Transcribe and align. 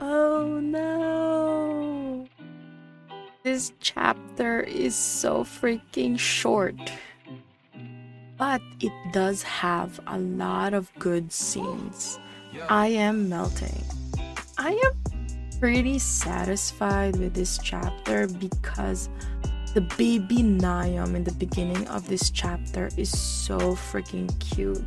Oh 0.00 0.58
no. 0.62 2.26
This 3.42 3.72
chapter 3.80 4.60
is 4.60 4.94
so 4.94 5.44
freaking 5.44 6.18
short. 6.18 6.76
But 8.38 8.62
it 8.80 8.92
does 9.12 9.42
have 9.42 10.00
a 10.06 10.18
lot 10.18 10.72
of 10.72 10.90
good 10.98 11.30
scenes. 11.30 12.18
I 12.70 12.86
am 12.86 13.28
melting. 13.28 13.84
I 14.56 14.72
am 14.72 15.50
pretty 15.60 15.98
satisfied 15.98 17.16
with 17.16 17.34
this 17.34 17.58
chapter 17.62 18.26
because 18.26 19.10
the 19.74 19.82
baby 19.82 20.42
Niam 20.42 21.14
in 21.14 21.24
the 21.24 21.32
beginning 21.32 21.86
of 21.88 22.08
this 22.08 22.30
chapter 22.30 22.88
is 22.96 23.10
so 23.10 23.58
freaking 23.58 24.28
cute. 24.40 24.82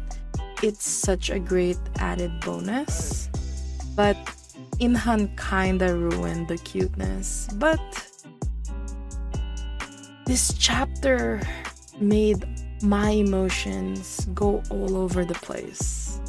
It's 0.63 0.89
such 0.89 1.29
a 1.29 1.37
great 1.37 1.77
added 1.99 2.39
bonus. 2.41 3.29
But 3.95 4.17
Inheon 4.79 5.35
kinda 5.37 5.95
ruined 5.95 6.47
the 6.47 6.57
cuteness, 6.57 7.47
but 7.55 7.79
this 10.25 10.53
chapter 10.57 11.41
made 11.99 12.45
my 12.81 13.11
emotions 13.11 14.25
go 14.33 14.61
all 14.69 14.97
over 14.97 15.23
the 15.25 15.35
place. 15.35 16.19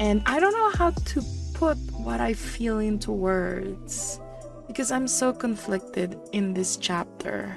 And 0.00 0.22
I 0.26 0.40
don't 0.40 0.52
know 0.52 0.70
how 0.70 0.90
to 0.90 1.22
put 1.54 1.76
what 1.92 2.20
I 2.20 2.34
feel 2.34 2.78
into 2.78 3.12
words 3.12 4.18
because 4.66 4.90
I'm 4.90 5.06
so 5.06 5.32
conflicted 5.32 6.18
in 6.32 6.54
this 6.54 6.76
chapter. 6.76 7.56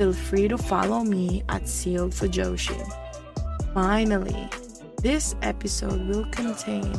feel 0.00 0.12
free 0.14 0.48
to 0.48 0.56
follow 0.56 1.04
me 1.04 1.42
at 1.50 1.68
Sealed 1.68 2.12
Fujoshi. 2.12 2.80
Finally, 3.74 4.48
this 5.02 5.34
episode 5.42 6.08
will 6.08 6.24
contain 6.30 6.90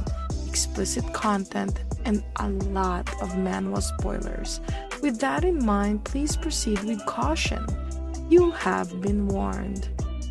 explicit 0.48 1.12
content 1.12 1.80
and 2.06 2.24
a 2.36 2.48
lot 2.70 3.10
of 3.20 3.30
manhwa 3.30 3.82
spoilers. 3.82 4.62
With 5.02 5.20
that 5.20 5.44
in 5.44 5.66
mind, 5.66 6.06
please 6.06 6.38
proceed 6.38 6.84
with 6.84 7.04
caution. 7.08 7.66
You 8.30 8.52
have 8.52 9.02
been 9.02 9.28
warned. 9.28 9.90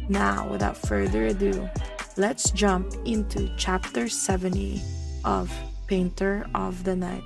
Now, 0.09 0.47
without 0.49 0.77
further 0.77 1.27
ado, 1.27 1.69
let's 2.17 2.53
jump 2.53 2.95
into 3.05 3.51
chapter 3.57 4.09
70 4.09 4.81
of 5.25 5.51
Painter 5.89 6.47
of 6.55 6.85
the 6.85 6.95
Night. 6.95 7.25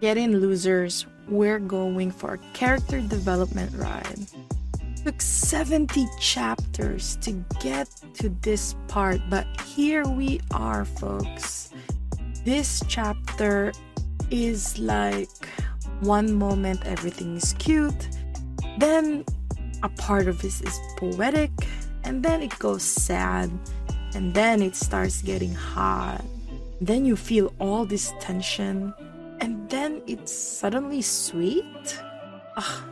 Get 0.00 0.16
in, 0.16 0.40
losers 0.40 1.04
we're 1.28 1.58
going 1.58 2.10
for 2.10 2.34
a 2.34 2.38
character 2.54 3.00
development 3.00 3.72
ride. 3.76 4.26
Took 5.04 5.20
70 5.20 6.06
chapters 6.20 7.16
to 7.22 7.32
get 7.60 7.88
to 8.14 8.28
this 8.42 8.74
part, 8.88 9.20
but 9.30 9.46
here 9.62 10.04
we 10.06 10.40
are, 10.50 10.84
folks. 10.84 11.70
This 12.44 12.82
chapter 12.88 13.72
is 14.30 14.78
like 14.78 15.28
one 16.00 16.34
moment 16.34 16.84
everything 16.86 17.36
is 17.36 17.54
cute, 17.54 18.08
then 18.78 19.24
a 19.82 19.88
part 19.88 20.28
of 20.28 20.40
this 20.42 20.60
is 20.60 20.78
poetic, 20.96 21.50
and 22.04 22.22
then 22.22 22.42
it 22.42 22.58
goes 22.58 22.82
sad, 22.82 23.50
and 24.14 24.34
then 24.34 24.62
it 24.62 24.74
starts 24.74 25.22
getting 25.22 25.54
hot. 25.54 26.24
Then 26.80 27.04
you 27.04 27.16
feel 27.16 27.52
all 27.58 27.84
this 27.84 28.12
tension 28.20 28.94
and 29.40 29.68
then 29.70 30.02
it's 30.06 30.32
suddenly 30.32 31.02
sweet? 31.02 31.98
Ugh, 32.56 32.82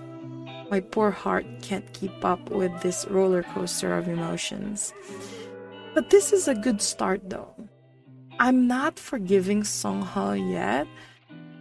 my 0.70 0.80
poor 0.80 1.10
heart 1.10 1.46
can't 1.62 1.90
keep 1.92 2.24
up 2.24 2.50
with 2.50 2.72
this 2.82 3.06
roller 3.08 3.42
coaster 3.42 3.96
of 3.96 4.08
emotions. 4.08 4.92
But 5.94 6.10
this 6.10 6.32
is 6.32 6.48
a 6.48 6.54
good 6.54 6.82
start 6.82 7.30
though. 7.30 7.54
I'm 8.38 8.66
not 8.66 8.98
forgiving 8.98 9.62
Sungho 9.62 10.36
yet, 10.36 10.86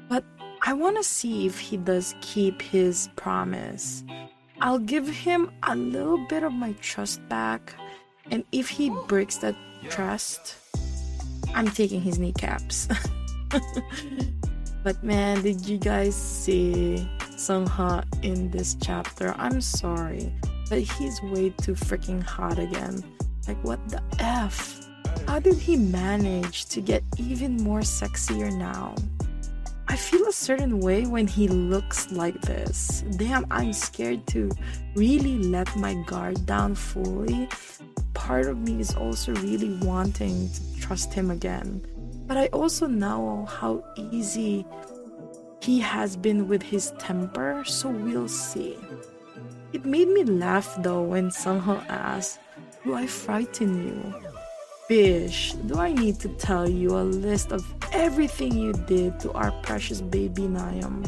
but 0.10 0.26
I 0.62 0.74
want 0.74 0.98
to 0.98 1.04
see 1.04 1.46
if 1.46 1.58
he 1.58 1.78
does 1.78 2.16
keep 2.22 2.62
his 2.62 3.10
promise. 3.16 4.04
I'll 4.62 4.80
give 4.80 5.08
him 5.08 5.52
a 5.64 5.76
little 5.76 6.18
bit 6.28 6.44
of 6.44 6.52
my 6.52 6.74
trust 6.82 7.28
back, 7.30 7.74
and 8.32 8.44
if 8.52 8.70
he 8.70 8.90
breaks 9.08 9.38
that 9.38 9.56
trust, 9.90 10.56
I'm 11.54 11.70
taking 11.70 12.02
his 12.02 12.20
kneecaps. 12.20 12.88
But 14.86 15.04
man, 15.04 15.42
did 15.42 15.68
you 15.68 15.80
guys 15.80 16.14
see 16.14 17.10
Sungha 17.32 18.06
in 18.24 18.52
this 18.52 18.78
chapter? 18.80 19.34
I'm 19.36 19.60
sorry, 19.60 20.32
but 20.70 20.78
he's 20.78 21.20
way 21.24 21.50
too 21.50 21.74
freaking 21.74 22.22
hot 22.22 22.60
again. 22.60 23.04
Like, 23.48 23.58
what 23.64 23.80
the 23.90 24.00
F? 24.20 24.86
How 25.28 25.40
did 25.40 25.58
he 25.58 25.76
manage 25.76 26.66
to 26.66 26.82
get 26.82 27.02
even 27.18 27.58
more 27.58 27.80
sexier 27.80 28.56
now? 28.56 28.94
I 29.88 29.96
feel 29.96 30.28
a 30.28 30.32
certain 30.32 30.80
way 30.80 31.08
when 31.08 31.26
he 31.26 31.48
looks 31.48 32.12
like 32.12 32.40
this. 32.42 33.04
Damn, 33.18 33.48
I'm 33.50 33.74
scared 33.74 34.28
to 34.28 34.52
really 34.96 35.40
let 35.40 35.76
my 35.76 35.96
guard 36.04 36.46
down 36.46 36.76
fully. 36.76 37.50
Part 38.14 38.46
of 38.46 38.60
me 38.60 38.82
is 38.82 38.94
also 38.94 39.34
really 39.38 39.80
wanting 39.80 40.48
to 40.52 40.80
trust 40.80 41.12
him 41.12 41.32
again. 41.32 41.84
But 42.28 42.38
I 42.38 42.48
also 42.48 42.88
know 42.88 43.46
how 43.46 43.84
easy 44.12 44.66
he 45.62 45.80
has 45.80 46.16
been 46.16 46.48
with 46.48 46.62
his 46.62 46.92
temper, 47.00 47.64
so 47.66 47.90
we'll 47.90 48.28
see. 48.28 48.78
It 49.74 49.86
made 49.86 50.08
me 50.08 50.24
laugh 50.24 50.76
though 50.82 51.02
when 51.02 51.30
Sungho 51.30 51.84
asked, 51.90 52.40
Do 52.84 52.96
I 52.96 53.08
frighten 53.08 53.88
you? 53.88 54.14
Bish, 54.88 55.54
do 55.66 55.80
I 55.80 55.92
need 55.92 56.20
to 56.20 56.30
tell 56.30 56.70
you 56.70 56.98
a 56.98 57.02
list 57.02 57.52
of 57.52 57.66
everything 57.92 58.54
you 58.54 58.74
did 58.74 59.20
to 59.22 59.32
our 59.34 59.52
precious 59.64 60.02
baby 60.02 60.44
Niam? 60.44 61.04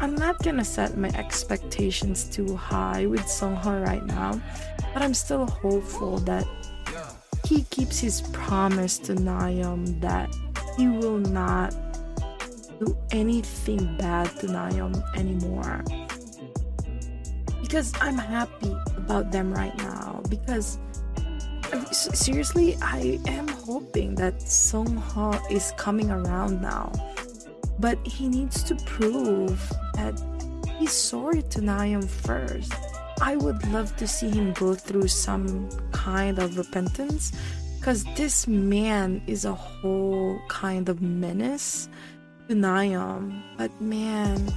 I'm 0.00 0.16
not 0.16 0.42
gonna 0.42 0.64
set 0.64 0.96
my 0.96 1.10
expectations 1.14 2.24
too 2.24 2.56
high 2.56 3.06
with 3.06 3.22
Sungho 3.22 3.86
right 3.86 4.04
now, 4.04 4.40
but 4.92 5.02
I'm 5.02 5.14
still 5.14 5.46
hopeful 5.46 6.18
that 6.18 6.44
he 7.52 7.64
keeps 7.64 7.98
his 7.98 8.22
promise 8.32 8.96
to 8.98 9.14
Niam 9.14 10.00
that 10.00 10.34
he 10.76 10.88
will 10.88 11.18
not 11.18 11.74
do 12.80 12.96
anything 13.10 13.96
bad 13.98 14.26
to 14.40 14.46
Niam 14.46 14.94
anymore. 15.16 15.84
Because 17.60 17.92
I'm 18.00 18.16
happy 18.16 18.74
about 18.96 19.32
them 19.32 19.52
right 19.52 19.76
now. 19.78 20.22
Because 20.30 20.78
seriously, 21.90 22.76
I 22.80 23.20
am 23.26 23.48
hoping 23.48 24.14
that 24.14 24.40
Song 24.40 24.96
Ho 24.96 25.38
is 25.50 25.72
coming 25.76 26.10
around 26.10 26.62
now. 26.62 26.90
But 27.78 27.98
he 28.06 28.28
needs 28.28 28.62
to 28.64 28.74
prove 28.86 29.60
that 29.94 30.14
he's 30.78 30.92
sorry 30.92 31.42
to 31.42 31.60
Niam 31.60 32.08
first. 32.08 32.72
I 33.22 33.36
would 33.36 33.64
love 33.68 33.96
to 33.98 34.08
see 34.08 34.30
him 34.30 34.52
go 34.52 34.74
through 34.74 35.06
some 35.06 35.70
kind 35.92 36.40
of 36.40 36.58
repentance 36.58 37.30
because 37.78 38.02
this 38.16 38.48
man 38.48 39.22
is 39.28 39.44
a 39.44 39.54
whole 39.54 40.40
kind 40.48 40.88
of 40.88 41.00
menace 41.00 41.88
to 42.48 42.56
Niam. 42.56 43.40
But 43.56 43.70
man, 43.80 44.52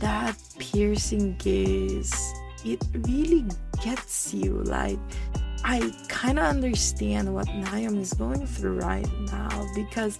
that 0.00 0.36
piercing 0.58 1.36
gaze, 1.36 2.12
it 2.64 2.82
really 3.06 3.44
gets 3.84 4.34
you. 4.34 4.64
Like, 4.64 4.98
I 5.62 5.92
kind 6.08 6.40
of 6.40 6.44
understand 6.46 7.32
what 7.32 7.46
Niam 7.46 8.00
is 8.00 8.12
going 8.14 8.48
through 8.48 8.80
right 8.80 9.08
now 9.30 9.64
because 9.76 10.18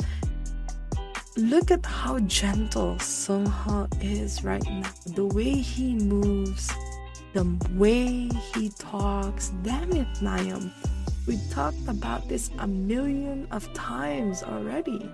look 1.37 1.73
at 1.73 1.85
how 1.85 2.21
gentle 2.21 2.95
Sungha 3.01 3.89
is 4.01 4.45
right 4.45 4.63
now. 4.71 4.89
The 5.17 5.27
way 5.27 5.51
he 5.51 5.97
moves, 5.97 6.71
the 7.37 7.45
way 7.75 8.31
he 8.55 8.71
talks. 8.79 9.53
Damn 9.63 9.93
it, 9.93 10.09
Nayeon. 10.25 10.73
We 11.27 11.39
talked 11.51 11.87
about 11.87 12.31
this 12.31 12.51
a 12.61 12.67
million 12.67 13.47
of 13.51 13.71
times 13.75 14.43
already. 14.43 15.11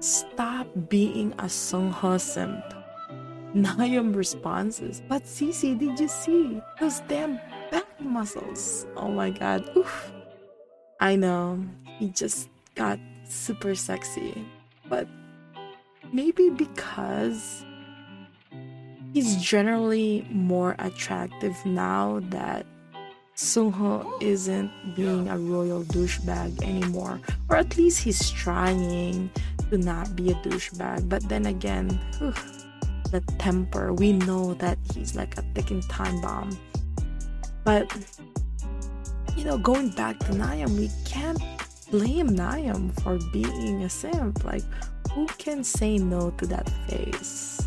Stop 0.00 0.68
being 0.88 1.32
a 1.32 1.52
Sungha 1.52 2.18
simp. 2.18 2.64
Nayeon 3.54 4.16
responses, 4.22 5.02
but 5.06 5.24
Cece, 5.24 5.78
did 5.78 6.00
you 6.00 6.08
see 6.08 6.62
those 6.80 7.00
damn 7.08 7.36
back 7.70 8.00
muscles? 8.00 8.86
Oh 8.96 9.08
my 9.08 9.28
god. 9.28 9.68
Oof. 9.76 10.12
I 10.98 11.14
know. 11.14 11.62
He 11.98 12.08
just 12.08 12.48
got 12.74 12.98
super 13.28 13.74
sexy. 13.74 14.32
But 14.88 15.06
maybe 16.10 16.48
because 16.48 17.65
he's 19.16 19.36
generally 19.36 20.28
more 20.30 20.76
attractive 20.78 21.56
now 21.64 22.20
that 22.24 22.66
Sungho 23.34 24.04
isn't 24.20 24.70
being 24.94 25.30
a 25.30 25.38
royal 25.38 25.84
douchebag 25.84 26.62
anymore. 26.62 27.18
Or 27.48 27.56
at 27.56 27.78
least 27.78 28.02
he's 28.04 28.30
trying 28.30 29.30
to 29.70 29.78
not 29.78 30.14
be 30.16 30.32
a 30.32 30.34
douchebag. 30.44 31.08
But 31.08 31.26
then 31.30 31.46
again, 31.46 31.98
whew, 32.18 32.34
the 33.10 33.22
temper, 33.38 33.94
we 33.94 34.12
know 34.12 34.52
that 34.52 34.76
he's 34.92 35.16
like 35.16 35.38
a 35.38 35.44
ticking 35.54 35.80
time 35.80 36.20
bomb. 36.20 36.50
But 37.64 37.90
you 39.34 39.44
know, 39.44 39.56
going 39.56 39.92
back 39.96 40.18
to 40.18 40.32
Nayeon, 40.32 40.76
we 40.76 40.90
can't 41.06 41.40
blame 41.90 42.36
Nayeon 42.36 42.92
for 43.00 43.16
being 43.32 43.82
a 43.82 43.88
simp. 43.88 44.44
Like, 44.44 44.64
who 45.12 45.26
can 45.38 45.64
say 45.64 45.96
no 45.96 46.32
to 46.32 46.46
that 46.48 46.68
face? 46.86 47.65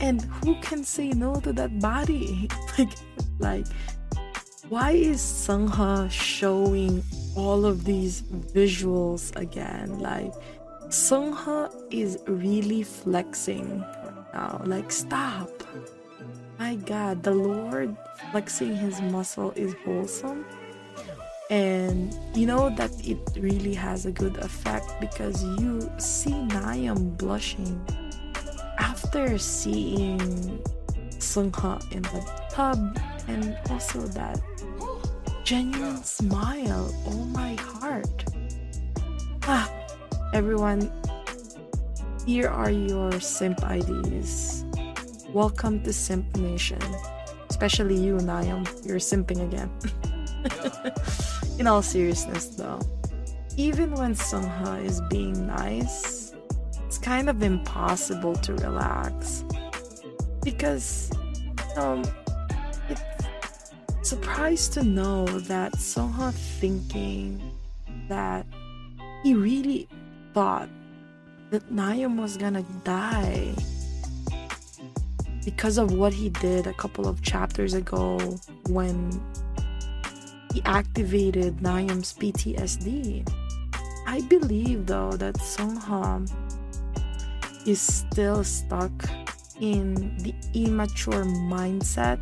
And 0.00 0.22
who 0.44 0.54
can 0.60 0.84
say 0.84 1.10
no 1.10 1.40
to 1.40 1.52
that 1.52 1.78
body? 1.80 2.48
like, 2.78 2.90
like, 3.38 3.66
why 4.68 4.92
is 4.92 5.20
Sungha 5.20 6.10
showing 6.10 7.02
all 7.36 7.64
of 7.64 7.84
these 7.84 8.22
visuals 8.22 9.34
again? 9.36 9.98
Like, 9.98 10.32
Sungha 10.88 11.70
is 11.90 12.18
really 12.26 12.82
flexing 12.82 13.80
right 13.80 14.34
now. 14.34 14.62
Like, 14.64 14.90
stop. 14.90 15.50
My 16.58 16.76
God, 16.76 17.22
the 17.22 17.34
Lord 17.34 17.96
flexing 18.30 18.76
his 18.76 19.00
muscle 19.00 19.52
is 19.56 19.74
wholesome 19.84 20.44
and 21.50 22.16
you 22.34 22.46
know 22.46 22.70
that 22.70 22.90
it 23.06 23.18
really 23.36 23.74
has 23.74 24.06
a 24.06 24.12
good 24.12 24.36
effect 24.38 24.86
because 25.00 25.44
you 25.60 25.80
see 25.98 26.32
Nayeon 26.32 27.16
blushing 27.18 27.78
after 28.78 29.38
seeing 29.38 30.62
Sungha 31.18 31.80
in 31.92 32.02
the 32.02 32.20
tub 32.50 32.98
and 33.28 33.56
also 33.70 34.00
that 34.18 34.40
genuine 35.44 36.02
smile 36.02 36.92
oh 37.06 37.24
my 37.26 37.54
heart. 37.54 38.24
Ah 39.44 39.70
everyone 40.32 40.90
here 42.26 42.48
are 42.48 42.70
your 42.70 43.20
simp 43.20 43.60
IDs 43.70 44.64
welcome 45.32 45.82
to 45.82 45.92
simp 45.92 46.36
nation. 46.36 46.78
Especially 47.50 47.96
you 47.96 48.16
Nayeon 48.16 48.66
you're 48.86 48.98
simping 48.98 49.42
again. 49.42 49.70
In 51.58 51.66
all 51.66 51.82
seriousness, 51.82 52.46
though, 52.46 52.80
even 53.56 53.92
when 53.92 54.14
Sungha 54.14 54.84
is 54.84 55.00
being 55.08 55.46
nice, 55.46 56.23
kind 57.04 57.28
of 57.28 57.42
impossible 57.42 58.34
to 58.34 58.54
relax 58.54 59.44
because 60.42 61.10
um, 61.76 62.02
it's 62.88 63.02
surprised 64.00 64.72
to 64.72 64.82
know 64.82 65.26
that 65.40 65.74
Sungha 65.74 66.32
thinking 66.32 67.42
that 68.08 68.46
he 69.22 69.34
really 69.34 69.86
thought 70.32 70.70
that 71.50 71.70
Nayeon 71.70 72.16
was 72.18 72.38
gonna 72.38 72.64
die 72.84 73.54
because 75.44 75.76
of 75.76 75.92
what 75.92 76.14
he 76.14 76.30
did 76.30 76.66
a 76.66 76.72
couple 76.72 77.06
of 77.06 77.20
chapters 77.20 77.74
ago 77.74 78.18
when 78.68 79.20
he 80.54 80.62
activated 80.64 81.58
Nayeon's 81.58 82.14
PTSD. 82.14 83.30
I 84.06 84.22
believe 84.22 84.86
though 84.86 85.12
that 85.12 85.34
Sungha 85.34 86.26
is 87.66 87.80
still 87.80 88.44
stuck 88.44 88.92
in 89.60 90.16
the 90.18 90.34
immature 90.54 91.24
mindset 91.24 92.18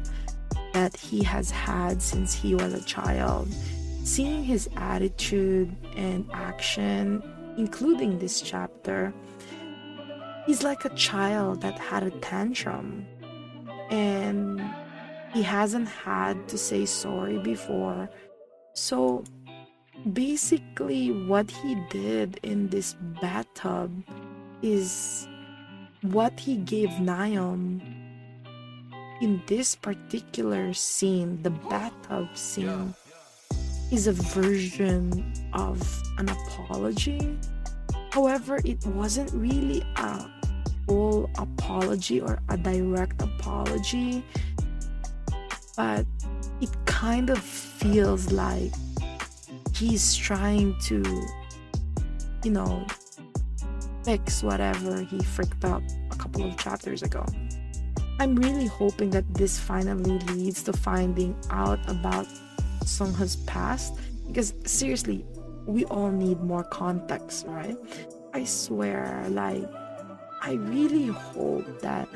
that 0.73 0.97
he 0.97 1.23
has 1.23 1.51
had 1.51 2.01
since 2.01 2.35
he 2.35 2.55
was 2.55 2.73
a 2.73 2.83
child. 2.85 3.49
Seeing 4.05 4.43
his 4.43 4.69
attitude 4.77 5.75
and 5.97 6.29
action, 6.33 7.23
including 7.57 8.19
this 8.19 8.41
chapter, 8.41 9.13
he's 10.47 10.63
like 10.63 10.85
a 10.85 10.95
child 10.95 11.61
that 11.63 11.79
had 11.79 12.03
a 12.03 12.11
tantrum. 12.11 13.07
And 13.91 14.61
he 15.33 15.43
hasn't 15.43 15.89
had 15.89 16.49
to 16.49 16.59
say 16.59 16.87
sorry 16.87 17.39
before. 17.39 18.09
So 18.75 19.25
basically, 20.13 21.11
what 21.11 21.51
he 21.51 21.77
did 21.91 22.41
in 22.43 22.69
this 22.69 22.97
bathtub 23.21 23.93
is 24.63 25.29
what 26.03 26.39
he 26.39 26.57
gave 26.57 26.89
Nayeon 27.01 27.81
in 29.21 29.43
this 29.47 29.75
particular 29.75 30.75
scene, 30.75 31.41
the 31.43 31.51
bathtub 31.51 32.37
scene, 32.37 32.95
is 33.91 34.07
a 34.07 34.13
version 34.13 35.33
of 35.53 35.81
an 36.19 36.29
apology. 36.29 37.39
However, 38.11 38.59
it 38.65 38.85
wasn't 38.87 39.31
really 39.33 39.83
a 39.97 40.29
full 40.87 41.31
apology 41.39 42.21
or 42.21 42.41
a 42.49 42.57
direct 42.57 43.23
apology 43.23 44.25
but 45.77 46.07
it 46.61 46.71
kind 46.85 47.31
of 47.31 47.39
feels 47.39 48.31
like 48.33 48.73
he's 49.75 50.15
trying 50.15 50.79
to, 50.81 51.03
you 52.45 52.51
know, 52.51 52.87
fix 54.05 54.43
whatever 54.43 55.03
he 55.03 55.19
freaked 55.23 55.65
up 55.65 55.83
couple 56.23 56.45
of 56.45 56.57
chapters 56.57 57.03
ago. 57.03 57.27
I'm 58.21 58.37
really 58.37 58.67
hoping 58.67 59.11
that 59.11 59.27
this 59.35 59.59
finally 59.59 60.19
leads 60.31 60.63
to 60.65 60.73
finding 60.73 61.35
out 61.51 61.81
about 61.91 62.27
Sungha's 62.85 63.37
past 63.47 63.95
because 64.29 64.55
seriously, 64.65 65.25
we 65.67 65.85
all 65.87 66.11
need 66.11 66.41
more 66.41 66.65
context, 66.65 67.47
right? 67.47 67.77
I 68.33 68.45
swear, 68.45 69.27
like, 69.29 69.65
I 70.41 70.53
really 70.55 71.09
hope 71.09 71.81
that 71.81 72.09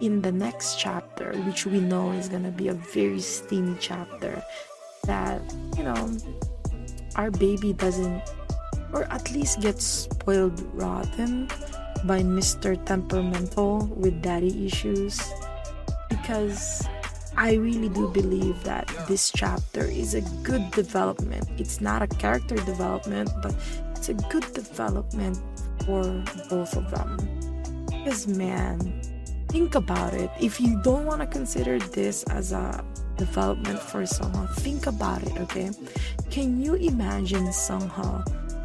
in 0.00 0.22
the 0.22 0.32
next 0.32 0.78
chapter, 0.78 1.32
which 1.46 1.66
we 1.66 1.80
know 1.80 2.12
is 2.12 2.28
gonna 2.28 2.50
be 2.50 2.68
a 2.68 2.74
very 2.74 3.20
steamy 3.20 3.76
chapter, 3.78 4.42
that 5.04 5.40
you 5.76 5.84
know 5.84 6.16
our 7.16 7.30
baby 7.30 7.72
doesn't, 7.72 8.22
or 8.92 9.04
at 9.04 9.30
least 9.30 9.60
gets 9.60 9.84
spoiled 9.84 10.60
rotten 10.74 11.48
by 12.04 12.20
Mr. 12.22 12.76
Temperamental 12.84 13.86
with 13.96 14.20
daddy 14.22 14.66
issues, 14.66 15.20
because 16.08 16.86
I 17.36 17.54
really 17.54 17.88
do 17.88 18.08
believe 18.08 18.62
that 18.64 18.86
this 19.08 19.32
chapter 19.32 19.84
is 19.84 20.14
a 20.14 20.20
good 20.42 20.70
development. 20.70 21.48
It's 21.58 21.80
not 21.80 22.02
a 22.02 22.06
character 22.06 22.56
development, 22.56 23.30
but 23.42 23.54
it's 23.96 24.08
a 24.08 24.14
good 24.14 24.44
development 24.52 25.38
for 25.84 26.04
both 26.48 26.76
of 26.76 26.90
them. 26.90 27.16
Because 27.86 28.28
man, 28.28 28.78
think 29.48 29.74
about 29.74 30.14
it. 30.14 30.30
If 30.40 30.60
you 30.60 30.80
don't 30.82 31.06
want 31.06 31.22
to 31.22 31.26
consider 31.26 31.78
this 31.78 32.22
as 32.24 32.52
a 32.52 32.84
development 33.16 33.80
for 33.80 34.02
Sungha, 34.02 34.50
think 34.56 34.86
about 34.86 35.22
it, 35.22 35.36
okay? 35.38 35.70
Can 36.30 36.60
you 36.60 36.74
imagine 36.74 37.46
Sungha 37.48 38.22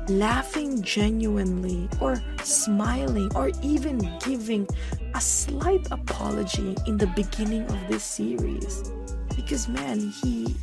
laughing 0.10 0.82
genuinely 0.82 1.88
or 2.02 2.22
smiling 2.44 3.32
or 3.36 3.52
even 3.62 3.98
giving 4.20 4.68
a 5.16 5.22
slight 5.22 5.88
apology 5.92 6.76
in 6.88 6.98
the 6.98 7.08
beginning 7.16 7.64
of 7.64 7.88
this 7.88 8.04
series? 8.04 8.92
Because 9.36 9.68
man, 9.68 10.00
he 10.22 10.56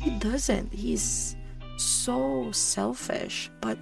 he 0.00 0.10
doesn't. 0.18 0.72
He's 0.72 1.36
so 1.76 2.50
selfish, 2.52 3.50
but 3.60 3.78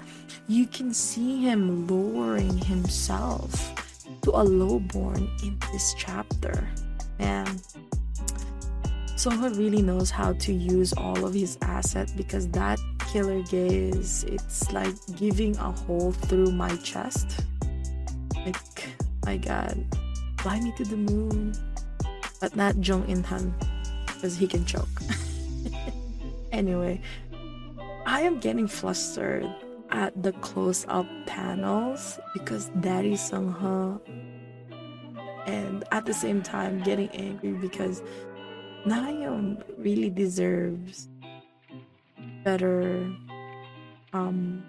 you 0.48 0.66
can 0.66 0.92
see 0.92 1.42
him 1.42 1.86
lowering 1.86 2.56
himself 2.58 3.74
to 4.22 4.30
a 4.30 4.42
lowborn 4.42 5.28
in 5.42 5.58
this 5.72 5.94
chapter. 5.98 6.68
And 7.18 7.48
Sungha 9.16 9.56
really 9.56 9.82
knows 9.82 10.10
how 10.10 10.34
to 10.34 10.52
use 10.52 10.92
all 10.92 11.24
of 11.24 11.32
his 11.34 11.58
asset 11.62 12.12
because 12.16 12.48
that 12.48 12.78
killer 13.16 13.40
gaze, 13.44 14.24
it's 14.28 14.70
like 14.72 14.94
giving 15.16 15.56
a 15.56 15.72
hole 15.72 16.12
through 16.12 16.52
my 16.52 16.76
chest. 16.84 17.46
Like, 18.44 18.92
my 19.24 19.38
god, 19.38 19.86
fly 20.36 20.60
me 20.60 20.70
to 20.76 20.84
the 20.84 20.98
moon. 20.98 21.54
But 22.42 22.56
not 22.56 22.86
Jung 22.86 23.08
In 23.08 23.24
Heon, 23.24 23.54
because 24.04 24.36
he 24.36 24.46
can 24.46 24.66
choke. 24.66 25.00
anyway, 26.52 27.00
I 28.04 28.20
am 28.20 28.38
getting 28.38 28.68
flustered 28.68 29.48
at 29.88 30.12
the 30.22 30.32
close 30.44 30.84
up 30.88 31.06
panels 31.24 32.20
because 32.34 32.68
Daddy 32.80 33.16
Sung 33.16 33.50
Ha 33.50 33.96
and 35.46 35.84
at 35.90 36.04
the 36.04 36.12
same 36.12 36.42
time 36.42 36.82
getting 36.82 37.08
angry 37.12 37.52
because 37.52 38.02
Nayeon 38.84 39.64
really 39.78 40.10
deserves 40.10 41.08
better 42.46 43.10
um 44.12 44.62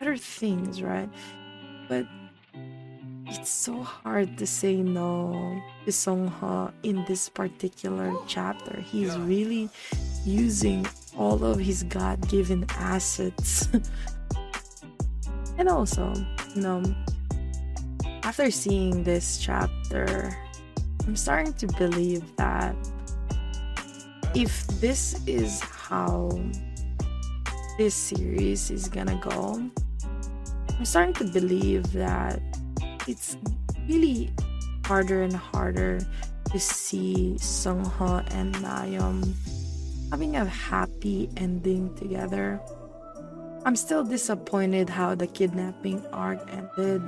better 0.00 0.16
things, 0.16 0.80
right? 0.80 1.10
But 1.86 2.06
it's 3.28 3.50
so 3.50 3.82
hard 3.82 4.38
to 4.38 4.46
say 4.46 4.76
no 4.80 5.60
to 5.84 5.90
Songha 5.90 6.72
in 6.82 7.04
this 7.04 7.28
particular 7.28 8.16
chapter. 8.26 8.80
He's 8.80 9.14
really 9.18 9.68
using 10.24 10.86
all 11.14 11.44
of 11.44 11.60
his 11.60 11.82
God-given 11.82 12.64
assets. 12.70 13.68
and 15.58 15.68
also, 15.68 16.14
you 16.56 16.62
know, 16.62 16.82
after 18.22 18.50
seeing 18.50 19.04
this 19.04 19.36
chapter, 19.36 20.32
I'm 21.06 21.16
starting 21.16 21.52
to 21.60 21.66
believe 21.76 22.24
that 22.36 22.74
if 24.34 24.66
this 24.80 25.20
is 25.26 25.60
how 25.60 26.40
this 27.78 27.94
series 27.94 28.70
is 28.70 28.88
gonna 28.88 29.20
go, 29.22 29.62
I'm 30.78 30.84
starting 30.84 31.14
to 31.14 31.24
believe 31.24 31.92
that 31.92 32.40
it's 33.06 33.36
really 33.88 34.30
harder 34.84 35.22
and 35.22 35.34
harder 35.34 36.00
to 36.50 36.58
see 36.58 37.36
Sungha 37.38 38.26
and 38.34 38.54
Nayeon 38.56 39.32
having 40.10 40.36
a 40.36 40.44
happy 40.44 41.30
ending 41.36 41.94
together. 41.94 42.60
I'm 43.64 43.76
still 43.76 44.04
disappointed 44.04 44.90
how 44.90 45.14
the 45.14 45.26
kidnapping 45.26 46.04
arc 46.12 46.40
ended. 46.52 47.02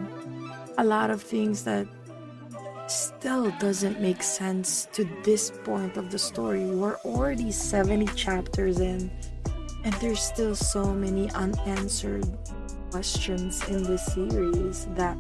A 0.79 0.85
lot 0.85 1.11
of 1.11 1.23
things 1.23 1.65
that 1.65 1.87
still 2.87 3.51
doesn't 3.59 4.01
make 4.01 4.23
sense 4.23 4.89
to 4.93 5.05
this 5.25 5.51
point 5.65 5.97
of 5.97 6.11
the 6.11 6.19
story. 6.19 6.65
We're 6.65 6.97
already 6.99 7.51
70 7.51 8.07
chapters 8.15 8.81
in, 8.81 9.11
and 9.85 9.93
there's 9.95 10.21
still 10.21 10.55
so 10.57 10.93
many 10.93 11.31
unanswered 11.33 12.27
questions 12.91 13.67
in 13.69 13.83
this 13.83 14.05
series 14.07 14.87
that, 14.97 15.17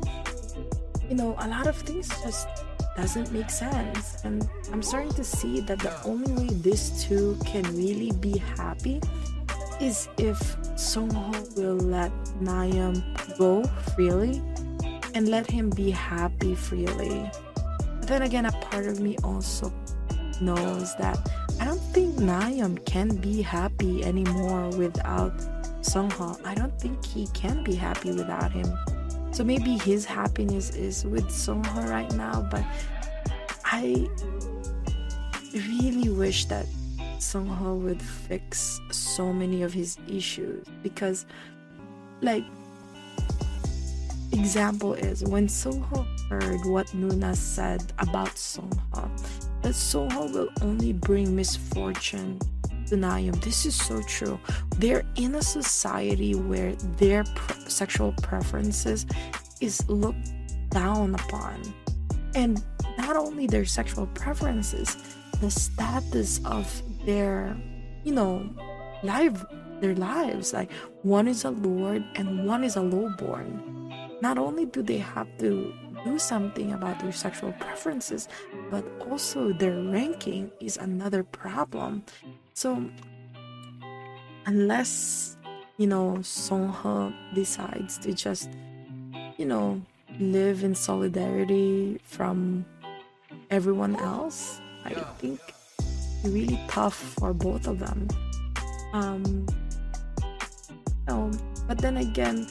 you 1.09 1.15
know, 1.15 1.37
a 1.39 1.49
lot 1.49 1.67
of 1.67 1.77
things 1.77 2.09
just 2.23 2.49
doesn't 2.97 3.31
make 3.33 3.51
sense. 3.51 4.25
And 4.25 4.49
I'm 4.73 4.83
starting 4.83 5.13
to 5.15 5.25
see 5.25 5.61
that 5.61 5.79
the 5.81 5.95
only 6.05 6.33
way 6.33 6.55
these 6.55 7.05
two 7.05 7.39
can 7.45 7.65
really 7.77 8.13
be 8.13 8.39
happy 8.39 9.01
is 9.81 10.09
if 10.19 10.39
Songho 10.77 11.57
will 11.57 11.77
let 11.77 12.13
Nayeon 12.41 13.03
go 13.37 13.65
freely 13.95 14.41
and 15.15 15.29
let 15.29 15.51
him 15.51 15.71
be 15.71 15.91
happy 15.91 16.55
freely. 16.55 17.31
But 18.01 18.09
then 18.09 18.23
again, 18.23 18.47
a 18.47 18.53
part 18.53 18.87
of 18.87 19.01
me 19.01 19.17
also 19.25 19.73
knows 20.41 20.95
that 20.97 21.19
I 21.61 21.65
don't 21.65 21.81
think 21.93 22.17
Nayeon 22.17 22.85
can 22.85 23.17
be 23.17 23.43
happy 23.43 24.05
anymore 24.05 24.71
without 24.71 25.37
Sungha. 25.83 26.41
I 26.45 26.55
don't 26.55 26.79
think 26.81 27.05
he 27.05 27.27
can 27.29 27.63
be 27.65 27.75
happy 27.75 28.13
without 28.13 28.53
him. 28.53 28.67
So 29.33 29.45
maybe 29.45 29.77
his 29.77 30.05
happiness 30.05 30.71
is 30.71 31.05
with 31.05 31.29
Sungha 31.29 31.89
right 31.91 32.13
now, 32.15 32.47
but 32.51 32.65
I 33.65 34.09
really 35.53 36.09
wish 36.11 36.47
that 36.47 36.67
Sungha 37.19 37.77
would 37.79 38.01
fix 38.01 38.81
so 38.91 39.33
many 39.33 39.63
of 39.63 39.73
his 39.73 39.99
issues 40.09 40.67
because 40.83 41.27
like 42.21 42.45
example 44.33 44.95
is 44.95 45.25
when 45.25 45.49
Soho 45.49 46.07
heard 46.29 46.65
what 46.67 46.87
Nuna 46.89 47.37
said 47.37 47.93
about 47.99 48.35
Songha, 48.35 49.09
that 49.65 49.75
Soho 49.75 50.29
will 50.29 50.49
only 50.61 50.93
bring 50.93 51.35
misfortune 51.35 52.39
to 52.87 52.97
Nayeon. 52.97 53.43
This 53.43 53.65
is 53.65 53.75
so 53.75 54.03
true. 54.03 54.39
They're 54.77 55.05
in 55.17 55.35
a 55.35 55.43
society 55.43 56.35
where 56.35 56.75
their 56.99 57.25
pr- 57.25 57.71
sexual 57.71 58.13
preferences 58.23 59.07
is 59.63 59.89
looked 59.89 60.29
down 60.69 61.15
upon. 61.15 61.63
And 62.35 62.63
not 62.99 63.17
only 63.17 63.47
their 63.47 63.65
sexual 63.65 64.07
preferences, 64.09 64.99
the 65.41 65.51
status 65.51 66.45
of 66.45 66.83
their, 67.07 67.57
you 68.05 68.13
know, 68.13 68.49
life 69.03 69.43
their 69.81 69.95
lives. 69.95 70.53
Like 70.53 70.71
one 71.03 71.27
is 71.27 71.45
a 71.45 71.51
lord 71.51 72.05
and 72.17 72.47
one 72.47 72.65
is 72.65 72.77
a 72.77 72.83
lowborn 72.83 73.75
not 74.25 74.39
only 74.39 74.65
do 74.65 74.83
they 74.83 74.97
have 74.97 75.29
to 75.39 75.71
do 76.05 76.19
something 76.19 76.73
about 76.73 77.01
their 77.01 77.13
sexual 77.13 77.53
preferences, 77.53 78.29
but 78.71 78.85
also 79.09 79.53
their 79.53 79.81
ranking 79.83 80.51
is 80.61 80.77
another 80.77 81.23
problem. 81.23 82.03
So, 82.55 82.85
unless 84.47 85.37
you 85.77 85.87
know 85.87 86.19
Songha 86.21 87.15
decides 87.35 87.99
to 87.99 88.13
just 88.13 88.51
you 89.39 89.47
know 89.47 89.81
live 90.19 90.65
in 90.65 90.75
solidarity 90.75 92.01
from 92.05 92.65
everyone 93.51 93.97
else, 93.97 94.61
I 94.85 94.95
think 95.19 95.41
it's 95.79 96.25
really 96.25 96.61
tough 96.69 96.95
for 96.95 97.33
both 97.33 97.67
of 97.67 97.79
them. 97.79 98.09
Um, 98.93 99.47
you 100.23 101.07
know, 101.09 101.31
but 101.67 101.79
then 101.79 101.97
again 101.99 102.47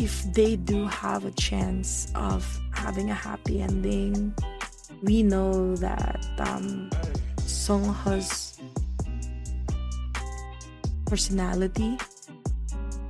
if 0.00 0.32
they 0.32 0.56
do 0.56 0.86
have 0.86 1.24
a 1.24 1.30
chance 1.32 2.12
of 2.14 2.44
having 2.72 3.10
a 3.10 3.14
happy 3.14 3.62
ending, 3.62 4.34
we 5.02 5.22
know 5.22 5.76
that 5.76 6.24
um, 6.38 6.90
personality 11.06 11.96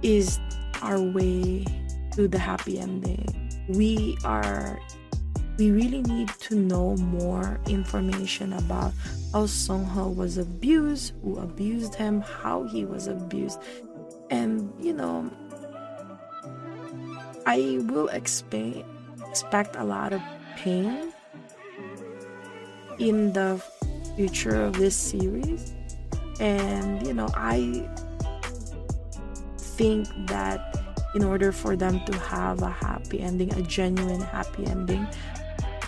is 0.02 0.38
our 0.82 1.00
way 1.00 1.64
to 2.12 2.28
the 2.28 2.38
happy 2.38 2.78
ending. 2.78 3.26
We 3.68 4.16
are 4.24 4.78
we 5.58 5.70
really 5.70 6.02
need 6.02 6.28
to 6.28 6.54
know 6.54 6.96
more 6.96 7.58
information 7.66 8.52
about 8.52 8.92
how 9.32 9.44
Songha 9.44 10.14
was 10.14 10.36
abused, 10.36 11.14
who 11.22 11.38
abused 11.38 11.94
him, 11.94 12.20
how 12.20 12.64
he 12.64 12.84
was 12.84 13.06
abused. 13.06 13.58
And 14.30 14.72
you 14.78 14.92
know, 14.92 15.30
I 17.46 17.78
will 17.86 18.08
expect 18.08 18.84
expect 19.30 19.76
a 19.76 19.84
lot 19.84 20.12
of 20.12 20.20
pain 20.56 21.12
in 22.98 23.32
the 23.32 23.62
future 24.16 24.62
of 24.62 24.74
this 24.74 24.96
series. 24.96 25.72
And 26.40 27.06
you 27.06 27.14
know 27.14 27.28
I 27.34 27.88
think 29.58 30.08
that 30.26 30.76
in 31.14 31.24
order 31.24 31.52
for 31.52 31.76
them 31.76 32.04
to 32.04 32.18
have 32.18 32.62
a 32.62 32.68
happy 32.68 33.20
ending 33.20 33.52
a 33.54 33.62
genuine 33.62 34.20
happy 34.20 34.66
ending 34.66 35.06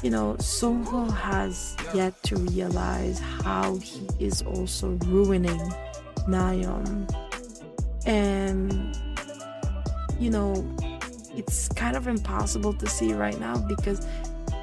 you 0.02 0.10
know 0.10 0.36
Songho 0.38 1.10
has 1.12 1.76
yet 1.92 2.14
to 2.24 2.36
realize 2.36 3.18
how 3.18 3.76
he 3.76 4.08
is 4.18 4.42
also 4.42 4.96
ruining 5.04 5.60
Nayeon 6.28 7.10
and 8.06 8.96
you 10.18 10.30
know 10.30 10.64
it's 11.38 11.68
kind 11.68 11.97
of 11.97 12.09
impossible 12.09 12.73
to 12.75 12.87
see 12.88 13.12
right 13.14 13.38
now 13.38 13.57
because 13.57 14.04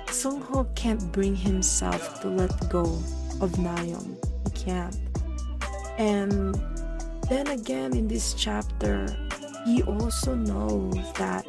Sungho 0.08 0.68
can't 0.76 1.02
bring 1.14 1.34
himself 1.34 2.20
to 2.22 2.28
let 2.28 2.52
go 2.70 2.84
of 3.40 3.52
Nayeon. 3.54 4.20
He 4.44 4.66
can't. 4.66 4.98
And 5.98 6.56
then 7.30 7.48
again 7.48 7.96
in 7.96 8.10
this 8.10 8.34
chapter, 8.34 9.08
he 9.66 9.84
also 9.84 10.36
knows 10.36 11.14
that 11.14 11.48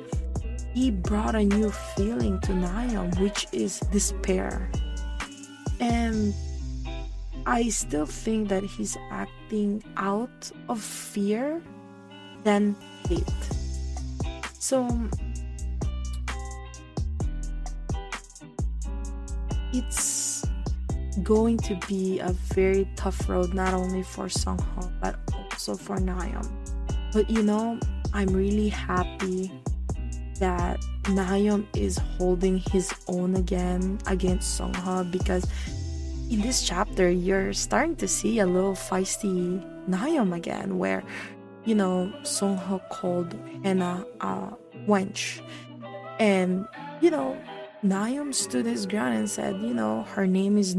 he 0.72 0.92
brought 0.92 1.34
a 1.34 1.42
new 1.42 1.70
feeling 1.96 2.40
to 2.42 2.52
Nayeon, 2.52 3.18
which 3.18 3.48
is 3.50 3.80
despair. 3.90 4.70
And 5.80 6.32
I 7.46 7.68
still 7.70 8.06
think 8.06 8.48
that 8.48 8.62
he's 8.62 8.96
acting 9.10 9.82
out 9.96 10.52
of 10.68 10.80
fear 10.80 11.60
than 12.44 12.76
hate. 13.08 13.55
So 14.66 14.82
it's 19.72 20.44
going 21.22 21.58
to 21.58 21.78
be 21.86 22.18
a 22.18 22.32
very 22.50 22.88
tough 22.96 23.28
road 23.28 23.54
not 23.54 23.74
only 23.74 24.02
for 24.02 24.24
Songho 24.26 24.90
but 25.00 25.20
also 25.52 25.76
for 25.76 25.98
Nayeon. 25.98 26.50
But 27.12 27.30
you 27.30 27.44
know, 27.44 27.78
I'm 28.12 28.26
really 28.34 28.68
happy 28.68 29.52
that 30.40 30.80
Nayeon 31.14 31.64
is 31.76 31.98
holding 32.18 32.58
his 32.58 32.92
own 33.06 33.36
again 33.36 34.00
against 34.08 34.60
Songha 34.60 35.08
because 35.12 35.46
in 36.28 36.40
this 36.40 36.66
chapter 36.66 37.08
you're 37.08 37.52
starting 37.52 37.94
to 38.02 38.08
see 38.08 38.40
a 38.40 38.46
little 38.46 38.74
feisty 38.74 39.62
Nayeon 39.88 40.34
again 40.34 40.76
where 40.76 41.04
you 41.66 41.74
know 41.74 42.12
Songha 42.22 42.80
called 42.88 43.34
Hannah 43.62 44.06
a 44.20 44.52
wench 44.86 45.40
and 46.18 46.66
you 47.00 47.10
know 47.10 47.36
Nayeon 47.84 48.34
stood 48.34 48.66
his 48.66 48.86
ground 48.86 49.16
and 49.16 49.28
said 49.28 49.60
you 49.60 49.74
know 49.74 50.02
her 50.04 50.26
name 50.26 50.56
is 50.56 50.76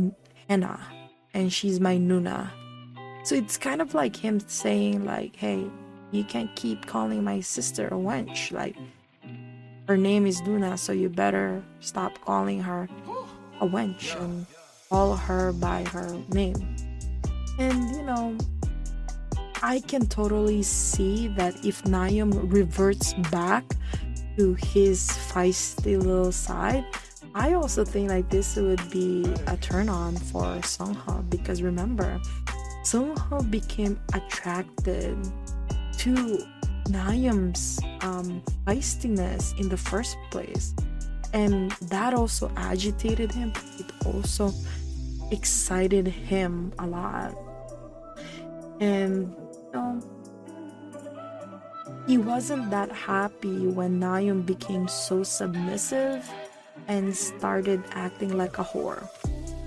Hannah 0.50 0.79
and 1.34 1.53
she's 1.53 1.79
my 1.79 1.98
Nuna 1.98 2.50
so 3.24 3.36
it's 3.36 3.58
kind 3.58 3.82
of 3.82 3.94
like 3.94 4.15
him 4.15 4.39
saying 4.39 5.06
like 5.06 5.36
hey 5.36 5.70
you 6.12 6.24
can't 6.24 6.53
keep 6.56 6.86
calling 6.86 7.24
my 7.24 7.41
sister 7.41 7.88
a 7.88 7.91
wench. 7.91 8.51
Like, 8.51 8.75
her 9.88 9.98
name 9.98 10.25
is 10.25 10.41
Luna, 10.41 10.77
so 10.77 10.91
you 10.91 11.10
better 11.10 11.63
stop 11.79 12.20
calling 12.22 12.62
her 12.62 12.88
a 13.60 13.67
wench 13.67 14.20
and 14.22 14.46
call 14.89 15.15
her 15.15 15.51
by 15.53 15.84
her 15.86 16.17
name. 16.29 16.75
And 17.60 17.89
you 17.96 18.03
know, 18.03 18.38
I 19.64 19.82
can 19.88 20.06
totally 20.08 20.64
see 20.64 21.28
that 21.30 21.66
if 21.66 21.84
Nayeon 21.84 22.52
reverts 22.52 23.14
back 23.32 23.64
to 24.38 24.54
his 24.56 25.08
feisty 25.10 25.98
little 25.98 26.32
side, 26.32 26.86
I 27.34 27.54
also 27.54 27.84
think 27.84 28.10
like 28.10 28.30
this 28.30 28.56
would 28.56 28.90
be 28.90 29.26
a 29.48 29.58
turn 29.58 29.90
on 29.90 30.16
for 30.16 30.44
Songha 30.62 31.30
because 31.30 31.62
remember, 31.62 32.20
Songha 32.84 33.50
became 33.50 34.00
attracted 34.14 35.18
to 36.00 36.40
Nayeon's 36.86 37.80
um, 38.02 38.42
feistiness 38.66 39.60
in 39.60 39.70
the 39.70 39.78
first 39.78 40.18
place. 40.32 40.74
And 41.34 41.72
that 41.94 42.14
also 42.14 42.52
agitated 42.56 43.32
him. 43.32 43.52
It 43.78 43.92
also 44.06 44.52
excited 45.32 46.08
him 46.08 46.72
a 46.80 46.88
lot. 46.88 47.36
And 48.80 49.36
he 52.07 52.17
wasn't 52.17 52.69
that 52.71 52.89
happy 52.91 53.67
when 53.67 54.00
Nayeon 54.00 54.45
became 54.45 54.88
so 54.88 55.24
submissive 55.24 56.29
and 56.88 57.13
started 57.13 57.83
acting 57.91 58.38
like 58.38 58.59
a 58.59 58.63
whore. 58.63 59.09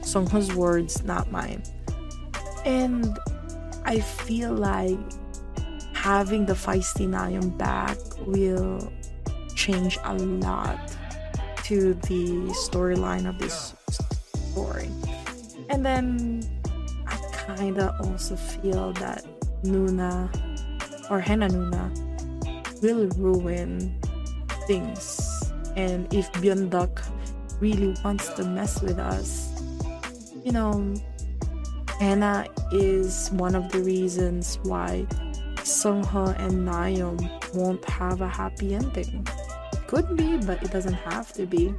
Songha's 0.00 0.54
words, 0.54 1.04
not 1.04 1.30
mine. 1.30 1.62
And 2.64 3.18
I 3.84 4.00
feel 4.00 4.54
like 4.54 4.98
having 5.92 6.46
the 6.46 6.54
feisty 6.54 7.06
Nayeon 7.06 7.58
back 7.58 7.98
will 8.26 8.90
change 9.54 9.98
a 10.04 10.14
lot 10.14 10.96
to 11.64 11.92
the 11.92 12.48
storyline 12.66 13.28
of 13.28 13.38
this 13.38 13.74
story. 14.30 14.88
And 15.68 15.84
then 15.84 16.42
I 17.06 17.16
kind 17.32 17.78
of 17.78 18.00
also 18.00 18.34
feel 18.34 18.94
that 18.94 19.26
Nuna 19.62 20.30
or 21.10 21.20
Hannah 21.20 21.48
Nuna 21.48 22.82
will 22.82 23.08
ruin 23.16 24.00
things. 24.66 25.52
And 25.76 26.12
if 26.12 26.30
Byeonduck 26.32 27.02
really 27.60 27.94
wants 28.04 28.28
to 28.34 28.44
mess 28.44 28.82
with 28.82 28.98
us, 28.98 29.50
you 30.44 30.52
know, 30.52 30.94
Hannah 31.98 32.46
is 32.72 33.28
one 33.32 33.54
of 33.54 33.70
the 33.72 33.80
reasons 33.80 34.58
why 34.62 35.06
Songha 35.56 36.38
and 36.38 36.66
Nayeon 36.66 37.54
won't 37.54 37.84
have 37.88 38.20
a 38.22 38.28
happy 38.28 38.74
ending. 38.74 39.26
Could 39.86 40.16
be, 40.16 40.38
but 40.38 40.62
it 40.62 40.70
doesn't 40.70 40.94
have 40.94 41.32
to 41.34 41.46
be. 41.46 41.74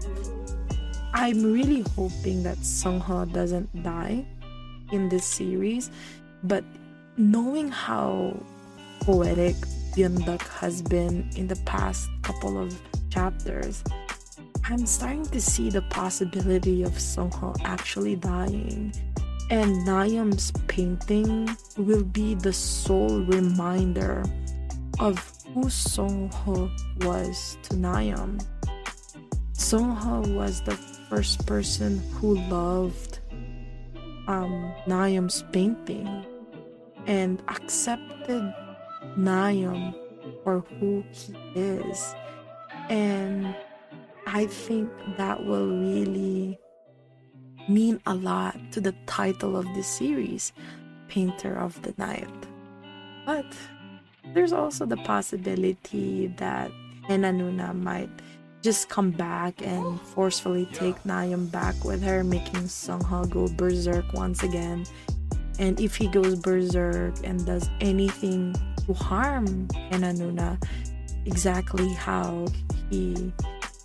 I'm 1.14 1.52
really 1.52 1.84
hoping 1.96 2.44
that 2.44 2.58
Songha 2.58 3.32
doesn't 3.34 3.84
die 3.84 4.26
in 4.92 5.10
this 5.10 5.26
series, 5.26 5.90
but 6.44 6.64
knowing 7.18 7.70
how 7.70 8.38
poetic 9.02 9.56
Byeonduck 9.96 10.42
has 10.60 10.82
been 10.82 11.30
in 11.36 11.48
the 11.48 11.56
past 11.66 12.10
couple 12.22 12.58
of 12.58 12.80
chapters, 13.10 13.84
I'm 14.64 14.86
starting 14.86 15.26
to 15.26 15.42
see 15.42 15.70
the 15.70 15.82
possibility 15.84 16.84
of 16.84 16.92
Songho 16.92 17.56
actually 17.64 18.16
dying 18.16 18.94
and 19.52 19.86
Nayeon's 19.86 20.54
painting 20.68 21.50
will 21.76 22.06
be 22.06 22.36
the 22.36 22.54
sole 22.54 23.22
reminder 23.26 24.24
of 25.00 25.18
who 25.54 25.66
Songho 25.66 26.72
was 27.04 27.58
to 27.64 27.76
Nayeon. 27.76 28.42
Songho 29.52 30.34
was 30.34 30.62
the 30.62 30.78
first 31.10 31.46
person 31.46 32.00
who 32.14 32.38
loved 32.48 33.20
um, 34.30 34.74
Nayeon's 34.88 35.44
painting 35.52 36.26
and 37.08 37.42
accepted 37.48 38.54
Nayeon 39.18 39.96
for 40.44 40.60
who 40.80 41.04
he 41.12 41.36
is. 41.56 42.16
And 42.90 43.56
I 44.28 44.46
think 44.46 44.90
that 45.18 45.46
will 45.46 45.68
really 45.68 46.58
mean 47.70 48.02
a 48.06 48.14
lot 48.14 48.58
to 48.72 48.82
the 48.82 48.94
title 49.06 49.56
of 49.56 49.66
this 49.76 49.88
series, 49.88 50.54
Painter 51.08 51.56
of 51.58 51.82
the 51.82 51.94
Night. 51.98 52.30
But 53.26 53.46
there's 54.34 54.54
also 54.54 54.86
the 54.86 54.98
possibility 54.98 56.28
that 56.38 56.72
Nuna 57.10 57.74
might 57.76 58.10
just 58.62 58.90
come 58.90 59.12
back 59.12 59.66
and 59.66 60.00
forcefully 60.00 60.68
take 60.68 61.02
Nayeon 61.04 61.52
back 61.52 61.84
with 61.84 62.02
her, 62.04 62.24
making 62.24 62.64
Songha 62.64 63.30
go 63.30 63.48
berserk 63.56 64.14
once 64.14 64.44
again. 64.44 64.86
And 65.62 65.80
if 65.80 65.96
he 65.96 66.08
goes 66.08 66.40
berserk 66.40 67.14
and 67.24 67.46
does 67.46 67.70
anything 67.80 68.56
to 68.88 68.94
harm 68.96 69.68
Nuna, 69.68 70.58
exactly 71.28 71.94
how 71.94 72.48
he 72.90 73.32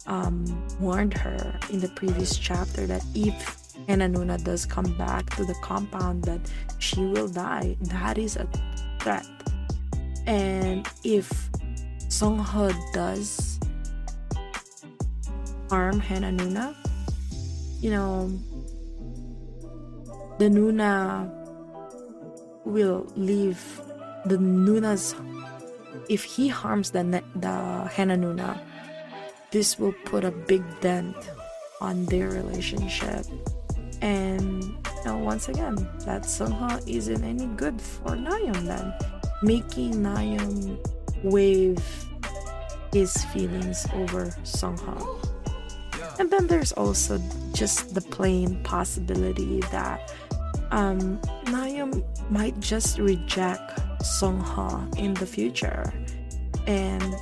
um, 0.07 0.67
warned 0.81 1.12
her 1.12 1.61
in 1.69 1.81
the 1.81 1.89
previous 1.89 2.39
chapter 2.39 2.87
that 2.87 3.05
if 3.15 3.62
and 3.89 4.01
Anuna 4.01 4.43
does 4.43 4.65
come 4.65 4.91
back 4.97 5.29
to 5.37 5.45
the 5.45 5.55
compound 5.62 6.25
that 6.25 6.41
she 6.79 7.05
will 7.05 7.29
die. 7.29 7.77
That 7.83 8.17
is 8.17 8.37
a 8.37 8.49
threat. 8.99 9.27
And 10.27 10.89
if 11.05 11.29
Songho 12.09 12.73
does 12.95 13.61
harm 15.69 16.01
Hannah 16.01 16.33
Nuna, 16.33 16.75
you 17.81 17.91
know, 17.91 18.29
the 20.39 20.47
Nuna 20.47 21.36
will 22.66 23.07
leave 23.16 23.81
the 24.26 24.37
Nuna's. 24.37 25.14
If 26.11 26.24
he 26.24 26.48
harms 26.48 26.90
the 26.90 27.02
the 27.35 27.57
Hannah 27.88 28.18
Nuna, 28.18 28.61
this 29.50 29.79
will 29.79 29.94
put 30.05 30.24
a 30.24 30.31
big 30.31 30.62
dent 30.81 31.16
on 31.81 32.05
their 32.07 32.29
relationship 32.29 33.24
and 34.02 34.62
you 34.62 35.05
know, 35.05 35.18
once 35.18 35.48
again, 35.48 35.76
that 36.00 36.24
somehow 36.24 36.79
isn't 36.87 37.24
any 37.24 37.46
good 37.57 37.81
for 37.81 38.11
Nayeon 38.11 38.66
then. 38.66 38.94
Making 39.42 39.94
Nayeon 39.94 40.79
wave 41.22 41.79
his 42.92 43.24
feelings 43.26 43.87
over 43.94 44.26
Songha. 44.42 44.96
And 46.18 46.31
then 46.31 46.46
there's 46.46 46.72
also 46.72 47.20
just 47.52 47.94
the 47.94 48.00
plain 48.00 48.62
possibility 48.64 49.61
that 49.72 50.12
um, 50.70 51.20
Nayeon 51.47 52.05
might 52.31 52.59
just 52.61 52.99
reject 52.99 53.81
Songha 54.01 54.97
in 54.99 55.15
the 55.15 55.27
future. 55.27 55.93
And 56.67 57.15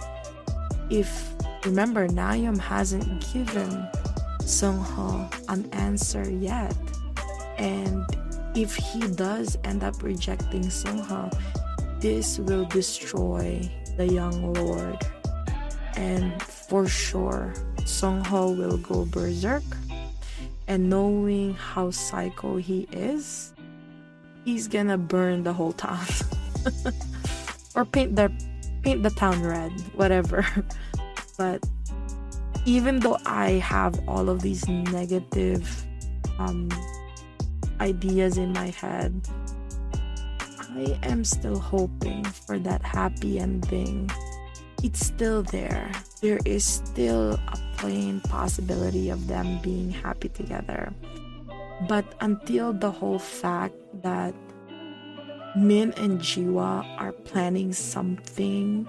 if 0.91 1.33
remember, 1.65 2.09
Nayeon 2.09 2.59
hasn't 2.59 3.33
given 3.33 3.89
Songho 4.41 5.33
an 5.49 5.69
answer 5.73 6.29
yet. 6.31 6.77
And 7.57 8.05
if 8.55 8.75
he 8.77 9.01
does 9.01 9.57
end 9.65 9.83
up 9.83 10.03
rejecting 10.03 10.65
Songho, 10.65 11.33
this 12.01 12.39
will 12.39 12.67
destroy 12.67 13.71
the 13.97 14.07
young 14.07 14.53
lord. 14.55 14.99
And 15.97 16.43
for 16.43 16.87
sure, 16.87 17.55
Songho 17.81 18.57
will 18.57 18.79
go 18.79 19.07
berserk. 19.07 19.65
And 20.67 20.91
knowing 20.91 21.55
how 21.55 21.91
psycho 21.91 22.57
he 22.57 22.89
is, 22.91 23.54
he's 24.45 24.69
gonna 24.69 24.99
burn 24.99 25.43
the 25.43 25.53
whole 25.53 25.73
town. 25.73 26.05
or 27.75 27.85
paint 27.85 28.17
the 28.17 28.31
paint 28.83 29.03
the 29.03 29.11
town 29.11 29.43
red, 29.43 29.73
whatever. 29.95 30.47
but 31.39 31.65
even 32.65 33.01
though 33.01 33.19
I 33.27 33.53
have 33.65 33.99
all 34.09 34.29
of 34.29 34.43
these 34.43 34.67
negative 34.69 35.85
um, 36.39 36.69
ideas 37.81 38.39
in 38.39 38.53
my 38.53 38.71
head, 38.71 39.21
I 40.77 40.99
am 41.03 41.25
still 41.25 41.59
hoping 41.59 42.25
for 42.25 42.59
that 42.59 42.83
happy 42.83 43.39
ending. 43.39 44.11
It's 44.83 45.05
still 45.05 45.43
there 45.43 45.91
there 46.25 46.41
is 46.47 46.65
still 46.65 47.35
a 47.35 47.59
plain 47.77 48.19
possibility 48.21 49.11
of 49.11 49.27
them 49.27 49.61
being 49.63 49.91
happy 49.91 50.31
together. 50.31 50.91
But 51.89 52.05
until 52.21 52.73
the 52.73 52.91
whole 52.91 53.19
fact 53.19 53.75
that 54.03 54.35
Min 55.57 55.93
and 55.97 56.21
Jihwa 56.21 56.83
are 56.99 57.13
planning 57.13 57.73
something 57.73 58.87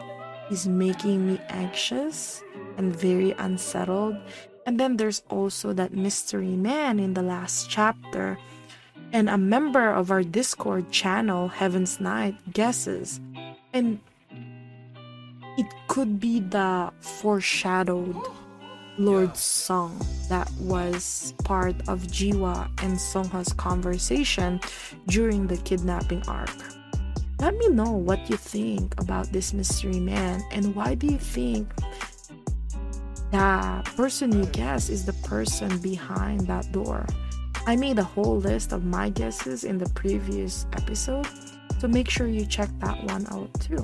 is 0.49 0.67
making 0.67 1.27
me 1.27 1.39
anxious 1.49 2.43
and 2.77 2.95
very 2.95 3.31
unsettled. 3.37 4.17
And 4.65 4.79
then 4.79 4.97
there's 4.97 5.21
also 5.29 5.73
that 5.73 5.93
mystery 5.93 6.55
man 6.55 6.99
in 6.99 7.13
the 7.13 7.21
last 7.21 7.69
chapter. 7.69 8.37
And 9.13 9.29
a 9.29 9.37
member 9.37 9.89
of 9.91 10.09
our 10.09 10.23
Discord 10.23 10.91
channel, 10.91 11.47
Heaven's 11.47 11.99
Night, 11.99 12.35
guesses. 12.51 13.19
And 13.73 13.99
it 15.57 15.67
could 15.87 16.19
be 16.19 16.39
the 16.39 16.91
foreshadowed 16.99 18.17
Lord's 18.97 19.41
song 19.41 19.99
that 20.29 20.49
was 20.59 21.33
part 21.43 21.75
of 21.89 22.03
Jihwa 22.03 22.69
and 22.81 22.97
Songha's 22.97 23.51
conversation 23.53 24.61
during 25.07 25.47
the 25.47 25.57
kidnapping 25.57 26.23
arc. 26.27 26.49
Let 27.39 27.57
me 27.57 27.67
know 27.69 27.91
what 27.91 28.29
you 28.29 28.37
think 28.37 28.99
about 28.99 29.31
this 29.33 29.53
mystery 29.53 29.99
man 29.99 30.41
and 30.51 30.73
why 30.73 30.95
do 30.95 31.07
you 31.07 31.17
think 31.17 31.67
the 33.31 33.91
person 33.97 34.31
you 34.31 34.45
guess 34.47 34.89
is 34.89 35.05
the 35.05 35.13
person 35.27 35.77
behind 35.79 36.47
that 36.47 36.71
door. 36.71 37.05
I 37.67 37.75
made 37.75 37.99
a 37.99 38.03
whole 38.03 38.37
list 38.37 38.71
of 38.71 38.85
my 38.85 39.09
guesses 39.09 39.65
in 39.65 39.77
the 39.77 39.89
previous 39.89 40.65
episode, 40.73 41.27
so 41.79 41.87
make 41.87 42.09
sure 42.09 42.27
you 42.27 42.45
check 42.45 42.69
that 42.79 43.03
one 43.03 43.25
out 43.31 43.53
too. 43.59 43.83